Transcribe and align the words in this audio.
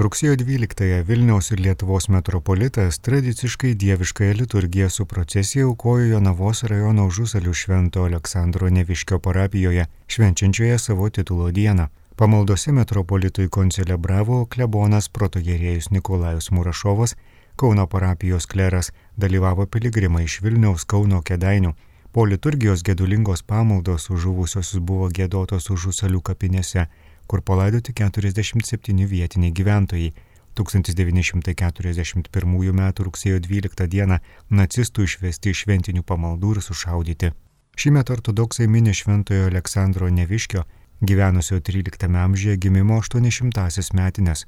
Rugsėjo 0.00 0.32
12-ąją 0.40 1.04
Vilniaus 1.04 1.50
ir 1.52 1.60
Lietuvos 1.60 2.06
metropolitas 2.08 2.98
tradiciškai 3.04 3.74
dieviškąją 3.82 4.36
liturgiją 4.38 4.88
su 4.88 5.04
procesija 5.06 5.64
aukojo 5.64 6.06
Jonavos 6.12 6.62
rajono 6.70 7.04
Užusalių 7.10 7.52
Švento 7.54 8.04
Aleksandro 8.08 8.70
Neviškio 8.76 9.18
parapijoje, 9.18 9.84
švenčiančioje 10.06 10.78
savo 10.78 11.10
titulo 11.10 11.50
dieną. 11.50 11.86
Pamaldose 12.16 12.72
metropolitui 12.72 13.50
koncelebravo 13.58 14.46
klebonas 14.46 15.08
protogerėjus 15.08 15.90
Nikolajus 15.90 16.50
Murašovas, 16.50 17.16
Kauno 17.56 17.86
parapijos 17.86 18.46
kleras, 18.46 18.92
dalyvavo 19.16 19.66
piligrimai 19.66 20.24
iš 20.24 20.40
Vilniaus, 20.40 20.84
Kauno 20.84 21.20
Kedainių. 21.20 21.74
Po 22.12 22.24
liturgijos 22.24 22.82
gedulingos 22.82 23.42
pamaldos 23.42 24.08
užuvusiosius 24.10 24.80
buvo 24.80 25.12
gėdotos 25.12 25.68
Užusalių 25.70 26.24
kapinėse 26.24 26.88
kur 27.30 27.44
palaidoti 27.46 27.94
47 27.94 29.06
vietiniai 29.06 29.54
gyventojai. 29.54 30.10
1941 30.58 32.72
m. 32.72 32.80
rugsėjo 33.06 33.38
12 33.38 33.86
d. 33.86 34.18
nacistų 34.50 35.06
išvesti 35.06 35.54
iš 35.54 35.62
šventinių 35.64 36.02
pamaldų 36.02 36.56
ir 36.56 36.60
sušaudyti. 36.66 37.30
Šįmet 37.78 38.10
ortodoksai 38.10 38.66
mini 38.66 38.92
šventojo 38.92 39.46
Aleksandro 39.46 40.10
Neviškio, 40.10 40.64
gyvenusio 41.00 41.60
13 41.68 42.18
amžiuje 42.24 42.56
gimimo 42.56 42.98
800-asias 42.98 43.92
metinės. 43.94 44.44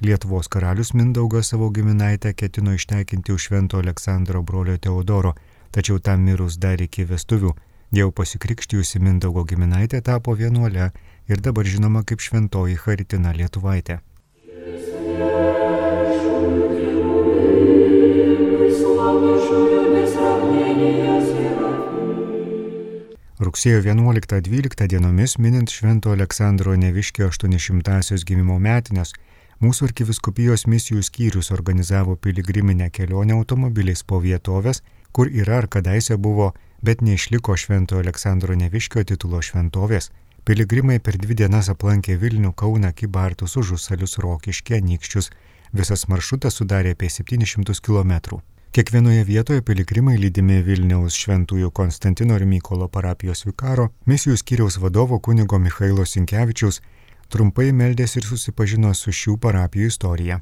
Lietuvos 0.00 0.48
karalius 0.48 0.94
Mindaugas 0.94 1.50
savo 1.50 1.70
giminaitę 1.70 2.32
ketino 2.32 2.72
ištekinti 2.78 3.32
už 3.32 3.50
švento 3.50 3.82
Aleksandro 3.82 4.42
brolio 4.42 4.78
Teodoro, 4.78 5.34
tačiau 5.74 5.98
tam 5.98 6.22
mirus 6.24 6.56
dar 6.62 6.80
iki 6.80 7.04
vestuvių, 7.04 7.50
jau 7.92 8.10
pasikrikštijusi 8.14 9.02
Mindaugo 9.02 9.44
giminaitė 9.44 10.00
tapo 10.00 10.38
vienuolė 10.38 10.92
ir 11.30 11.42
dabar 11.42 11.64
žinoma 11.64 12.02
kaip 12.02 12.22
šventoji 12.24 12.76
Haritina 12.84 13.32
Lietuvaitė. 13.36 14.00
Rugsėjo 23.40 23.80
11-12 23.80 24.86
dienomis 24.92 25.38
minint 25.40 25.72
Švento 25.72 26.12
Aleksandro 26.12 26.74
Neviškio 26.76 27.30
800-asios 27.30 28.26
gimimo 28.28 28.58
metinės, 28.60 29.14
mūsų 29.64 29.86
arkiviskupijos 29.88 30.66
misijų 30.68 31.00
skyrius 31.06 31.48
organizavo 31.54 32.16
piligriminę 32.16 32.90
kelionę 32.90 33.38
automobiliais 33.38 34.02
po 34.04 34.20
vietovės, 34.20 34.82
kur 35.12 35.30
yra 35.32 35.62
ar 35.62 35.70
kadaise 35.72 36.18
buvo, 36.18 36.52
bet 36.82 37.00
neišliko 37.00 37.56
Švento 37.56 37.96
Aleksandro 38.02 38.54
Neviškio 38.60 39.06
titulo 39.08 39.40
šventovės 39.40 40.10
Piligrimai 40.44 41.00
per 41.04 41.18
dvi 41.20 41.36
dienas 41.36 41.68
aplankė 41.68 42.16
Vilnių, 42.20 42.54
Kauną, 42.56 42.94
Kybartus, 42.96 43.58
Užusalius, 43.60 44.16
Rokiškė, 44.24 44.80
Nykščius. 44.80 45.28
Visas 45.76 46.06
maršrutas 46.08 46.56
sudarė 46.56 46.94
apie 46.96 47.10
700 47.12 47.76
km. 47.84 48.40
Kiekvienoje 48.72 49.26
vietoje 49.28 49.62
piligrimai 49.66 50.16
lydimi 50.16 50.60
Vilniaus 50.62 51.18
šventųjų 51.18 51.72
Konstantino 51.74 52.38
ir 52.38 52.46
Mykolo 52.46 52.88
parapijos 52.88 53.44
vikaro, 53.44 53.88
misijų 54.06 54.38
skyriaus 54.40 54.78
vadovo 54.78 55.18
kunigo 55.18 55.58
Mikhailo 55.58 56.06
Sinkevičiaus, 56.06 56.80
trumpai 57.28 57.72
meldėsi 57.74 58.22
ir 58.22 58.30
susipažino 58.30 58.94
su 58.94 59.12
šių 59.12 59.36
parapijų 59.42 59.90
istorija. 59.92 60.40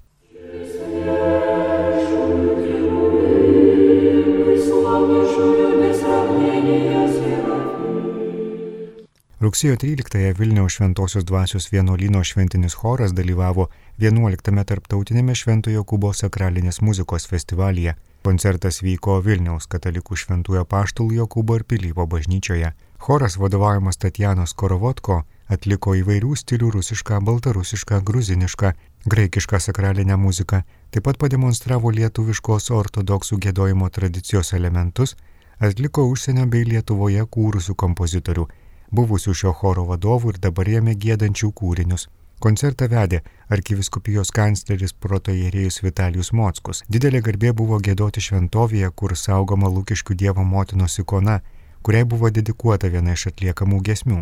Rugsėjo 9.41 9.75
13-ąją 9.75 10.35
Vilniaus 10.35 10.73
Šventojios 10.73 11.25
dvasios 11.25 11.69
vienuolino 11.71 12.25
šventinis 12.25 12.75
choras 12.75 13.13
dalyvavo 13.15 13.69
11-ame 14.03 14.65
tarptautinėme 14.67 15.37
Šventojo 15.39 15.85
Kubo 15.85 16.11
sakralinės 16.21 16.81
muzikos 16.83 17.29
festivalyje. 17.31 17.95
Koncertas 18.27 18.83
vyko 18.83 19.21
Vilniaus 19.23 19.71
katalikų 19.71 20.19
Šventojo 20.25 20.65
Paštul 20.67 21.15
Jokūbo 21.21 21.61
ir 21.61 21.67
Pilypo 21.71 22.09
bažnyčioje. 22.11 22.73
Choras 22.99 23.39
vadovaujamas 23.39 24.03
Tatjanos 24.03 24.59
Korovotko 24.59 25.23
atliko 25.47 25.95
įvairių 26.03 26.35
stilių 26.35 26.75
rusišką, 26.81 27.23
baltarusišką, 27.23 28.03
gruzinišką, 28.11 28.77
graikišką 29.07 29.63
sakralinę 29.71 30.19
muziką, 30.19 30.65
taip 30.91 31.07
pat 31.07 31.23
pademonstravo 31.23 31.95
lietuviškos 31.95 32.73
ortodoksų 32.75 33.39
gėdojimo 33.47 33.87
tradicijos 33.95 34.57
elementus, 34.59 35.15
atliko 35.61 36.11
užsienio 36.11 36.51
bei 36.51 36.67
Lietuvoje 36.67 37.23
kūrusių 37.23 37.79
kompozitorių 37.79 38.51
buvusių 38.93 39.35
šio 39.35 39.53
choro 39.53 39.85
vadovų 39.89 40.35
ir 40.35 40.41
dabar 40.47 40.69
jame 40.69 40.95
gėdančių 40.95 41.53
kūrinius. 41.61 42.09
Koncertą 42.39 42.87
vedė 42.87 43.19
arkiviskupijos 43.51 44.31
kancleris 44.31 44.93
protojerėjus 44.95 45.81
Vitalijus 45.83 46.31
Mockus. 46.33 46.85
Didelė 46.87 47.21
garbė 47.27 47.51
buvo 47.61 47.81
gėdoti 47.83 48.23
šventovėje, 48.23 48.93
kur 48.95 49.17
saugoma 49.19 49.71
Lūkiškių 49.75 50.15
Dievo 50.23 50.45
motinos 50.47 51.01
ikona, 51.03 51.41
kuriai 51.83 52.07
buvo 52.07 52.31
dedikuota 52.31 52.93
viena 52.95 53.19
iš 53.19 53.33
atliekamų 53.33 53.83
gesmių. 53.91 54.21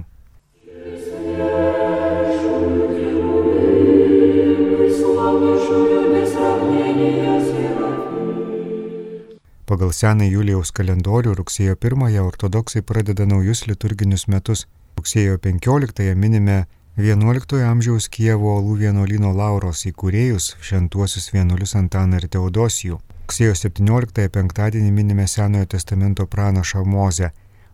Pagal 9.66 9.91
seną 9.91 10.25
Julijaus 10.31 10.71
kalendorių 10.71 11.32
rugsėjo 11.34 11.72
1-ąją 11.75 12.22
ortodoksai 12.22 12.84
pradeda 12.87 13.25
naujus 13.27 13.65
liturginius 13.66 14.28
metus. 14.31 14.60
Rugsėjo 15.00 15.41
15-ąją 15.47 16.12
minime 16.15 16.59
11 16.97 17.65
amžiaus 17.71 18.06
Kievo 18.16 18.53
olų 18.60 18.77
vienuolino 18.84 19.32
Lauros 19.34 19.82
įkūrėjus 19.91 20.47
šventuosius 20.69 21.27
vienuolius 21.34 21.75
Antaną 21.81 22.22
ir 22.22 22.28
Teodosijų. 22.37 23.00
Rugsėjo 23.25 23.59
17-ąją 23.65 24.34
penktadienį 24.38 24.94
minime 25.00 25.27
Senojo 25.27 25.66
testamento 25.75 26.28
pranašą 26.37 26.84
Mozę. 26.87 27.33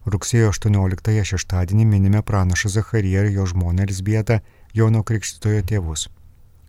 Rugsėjo 0.09 0.49
18-ąją 0.57 1.29
šeštadienį 1.35 1.91
minime 1.93 2.25
pranašą 2.33 2.73
Zachariją 2.79 3.29
ir 3.29 3.37
jo 3.37 3.47
žmoną 3.53 3.85
Elsbietą, 3.85 4.41
Jono 4.73 5.05
Krikštitojo 5.05 5.61
tėvus. 5.69 6.09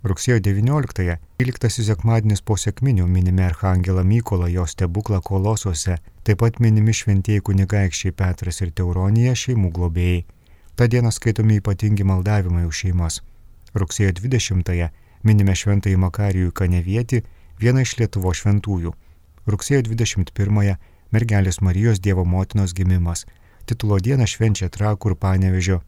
Rugsėjo 0.04 0.38
19-ąją, 0.38 1.16
12 1.40 1.84
sekmadienis 1.88 2.42
po 2.44 2.58
sėkminių 2.60 3.06
minime 3.08 3.46
Arhangelą 3.46 4.02
Mykolą, 4.04 4.50
jo 4.52 4.66
stebuklą 4.68 5.22
kolosuose, 5.24 5.96
taip 6.28 6.42
pat 6.42 6.60
minimi 6.60 6.92
šventieji 6.92 7.44
kunigaikščiai 7.48 8.12
Petras 8.12 8.60
ir 8.66 8.74
Teuronija 8.76 9.32
šeimų 9.32 9.72
globėjai. 9.78 10.26
Ta 10.76 10.90
diena 10.92 11.12
skaitomi 11.12 11.62
ypatingi 11.62 12.04
maldavimai 12.04 12.66
už 12.68 12.82
šeimas. 12.84 13.22
Rugsėjo 13.80 14.12
20-ąją 14.20 14.90
minime 15.24 15.56
šventąjį 15.56 16.02
Makarijų 16.04 16.52
Kanevietį, 16.52 17.24
vieną 17.64 17.88
iš 17.88 17.96
Lietuvo 18.02 18.36
šventųjų. 18.36 18.92
Rugsėjo 19.48 19.88
21-ąją 19.88 20.76
mergelės 21.16 21.62
Marijos 21.64 22.04
Dievo 22.04 22.28
motinos 22.28 22.76
gimimas. 22.76 23.24
Titulo 23.66 24.04
dieną 24.04 24.28
švenčia 24.28 24.68
Trakų 24.68 25.14
ir 25.14 25.20
Panevežio 25.24 25.80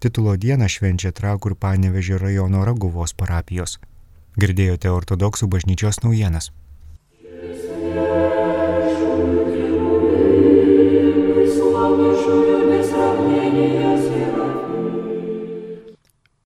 Titulo 0.00 0.32
dieną 0.40 0.64
švenčia 0.72 1.10
Trakų 1.12 1.50
ir 1.50 1.54
Panevežio 1.60 2.16
rajono 2.16 2.62
Raguvos 2.64 3.12
parapijos. 3.12 3.74
Girdėjote 4.40 4.88
ortodoksų 4.88 5.48
bažnyčios 5.52 6.00
naujienas. 6.00 6.46